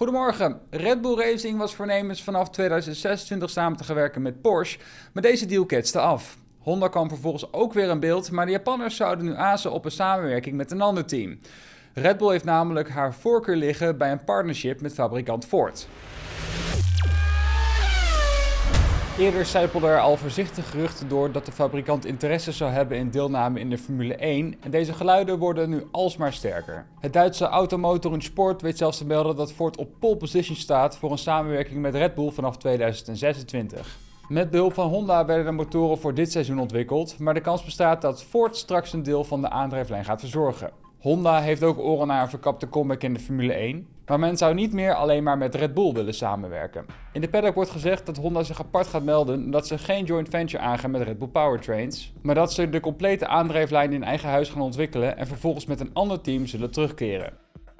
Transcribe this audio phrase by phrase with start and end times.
[0.00, 0.60] Goedemorgen.
[0.70, 4.78] Red Bull Racing was voornemens vanaf 2026 samen te gaan werken met Porsche,
[5.12, 6.36] maar deze deal ketste af.
[6.58, 9.90] Honda kwam vervolgens ook weer in beeld, maar de Japanners zouden nu azen op een
[9.90, 11.40] samenwerking met een ander team.
[11.94, 15.88] Red Bull heeft namelijk haar voorkeur liggen bij een partnership met fabrikant Ford.
[19.20, 23.60] Eerder zijpelde er al voorzichtig geruchten door dat de fabrikant interesse zou hebben in deelname
[23.60, 26.86] in de Formule 1 en deze geluiden worden nu alsmaar sterker.
[27.00, 30.96] Het Duitse Automotor und Sport weet zelfs te melden dat Ford op pole position staat
[30.96, 33.98] voor een samenwerking met Red Bull vanaf 2026.
[34.28, 38.02] Met behulp van Honda werden de motoren voor dit seizoen ontwikkeld, maar de kans bestaat
[38.02, 40.70] dat Ford straks een deel van de aandrijflijn gaat verzorgen.
[40.98, 44.54] Honda heeft ook oren naar een verkapte comeback in de Formule 1, maar men zou
[44.54, 46.86] niet meer alleen maar met Red Bull willen samenwerken.
[47.12, 50.28] In de paddock wordt gezegd dat Honda zich apart gaat melden dat ze geen joint
[50.28, 54.48] venture aangaan met Red Bull Powertrains, maar dat ze de complete aandrijflijn in eigen huis
[54.48, 57.32] gaan ontwikkelen en vervolgens met een ander team zullen terugkeren.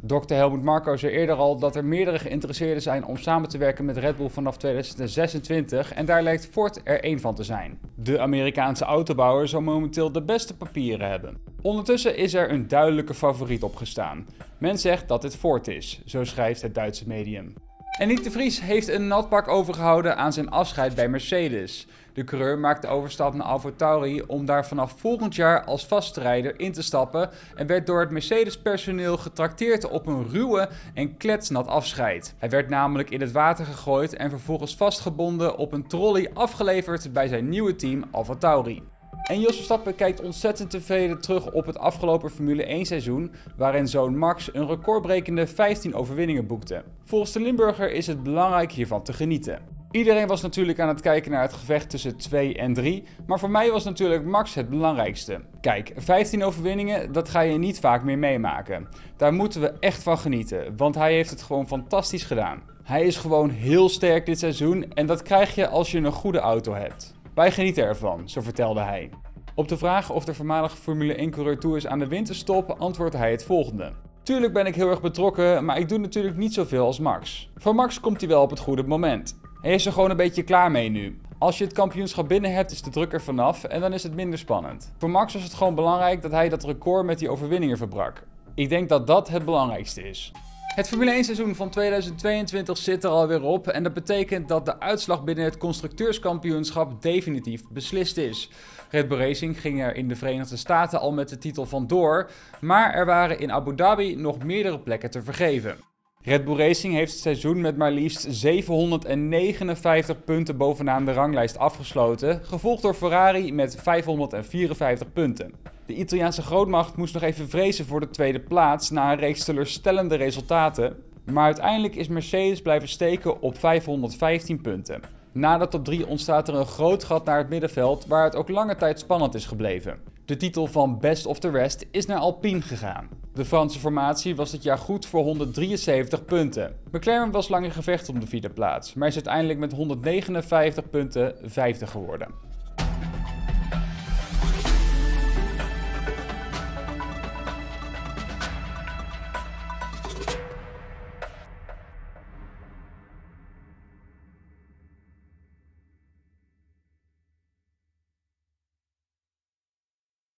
[0.03, 0.34] Dr.
[0.34, 3.97] Helmut Marko zei eerder al dat er meerdere geïnteresseerden zijn om samen te werken met
[3.97, 7.78] Red Bull vanaf 2026 en daar lijkt Ford er één van te zijn.
[8.03, 11.39] De Amerikaanse autobouwer zou momenteel de beste papieren hebben.
[11.62, 14.27] Ondertussen is er een duidelijke favoriet opgestaan.
[14.59, 17.55] Men zegt dat dit Ford is, zo schrijft het Duitse medium.
[18.01, 21.87] En Nick de Vries heeft een natpak overgehouden aan zijn afscheid bij Mercedes.
[22.12, 26.73] De coureur maakt de overstap naar AlphaTauri om daar vanaf volgend jaar als vastrijder in
[26.73, 32.34] te stappen en werd door het Mercedes-personeel getrakteerd op een ruwe en kletsnat afscheid.
[32.39, 37.28] Hij werd namelijk in het water gegooid en vervolgens vastgebonden op een trolley afgeleverd bij
[37.28, 38.83] zijn nieuwe team AlphaTauri.
[39.31, 44.19] En Jos Verstappen kijkt ontzettend tevreden terug op het afgelopen Formule 1 seizoen, waarin zoon
[44.19, 46.83] Max een recordbrekende 15 overwinningen boekte.
[47.05, 49.59] Volgens de Limburger is het belangrijk hiervan te genieten.
[49.91, 53.50] Iedereen was natuurlijk aan het kijken naar het gevecht tussen 2 en 3, maar voor
[53.50, 55.41] mij was natuurlijk Max het belangrijkste.
[55.61, 58.89] Kijk, 15 overwinningen, dat ga je niet vaak meer meemaken.
[59.17, 62.62] Daar moeten we echt van genieten, want hij heeft het gewoon fantastisch gedaan.
[62.83, 66.39] Hij is gewoon heel sterk dit seizoen en dat krijg je als je een goede
[66.39, 67.19] auto hebt.
[67.34, 69.11] Wij genieten ervan, zo vertelde hij.
[69.55, 73.31] Op de vraag of de voormalige Formule 1-coureur toe is aan de winterstop, antwoordde hij
[73.31, 73.93] het volgende.
[74.22, 77.50] Tuurlijk ben ik heel erg betrokken, maar ik doe natuurlijk niet zoveel als Max.
[77.56, 79.38] Voor Max komt hij wel op het goede moment.
[79.60, 81.21] Hij is er gewoon een beetje klaar mee nu.
[81.38, 84.15] Als je het kampioenschap binnen hebt, is de druk er vanaf en dan is het
[84.15, 84.93] minder spannend.
[84.99, 88.27] Voor Max was het gewoon belangrijk dat hij dat record met die overwinningen verbrak.
[88.54, 90.33] Ik denk dat dat het belangrijkste is.
[90.75, 94.81] Het Formule 1 seizoen van 2022 zit er alweer op en dat betekent dat de
[94.81, 98.50] uitslag binnen het constructeurskampioenschap definitief beslist is.
[98.91, 102.30] Red Bull Racing ging er in de Verenigde Staten al met de titel vandoor,
[102.60, 105.76] maar er waren in Abu Dhabi nog meerdere plekken te vergeven.
[106.22, 112.41] Red Bull Racing heeft het seizoen met maar liefst 759 punten bovenaan de ranglijst afgesloten,
[112.44, 115.54] gevolgd door Ferrari met 554 punten.
[115.91, 120.15] De Italiaanse grootmacht moest nog even vrezen voor de tweede plaats na een reeks teleurstellende
[120.15, 125.01] resultaten, maar uiteindelijk is Mercedes blijven steken op 515 punten.
[125.33, 128.49] Na de top 3 ontstaat er een groot gat naar het middenveld waar het ook
[128.49, 129.99] lange tijd spannend is gebleven.
[130.25, 133.09] De titel van Best of the Rest is naar Alpine gegaan.
[133.34, 136.77] De Franse formatie was dit jaar goed voor 173 punten.
[136.91, 141.34] McLaren was lang in gevecht om de vierde plaats, maar is uiteindelijk met 159 punten
[141.43, 142.50] vijfde geworden.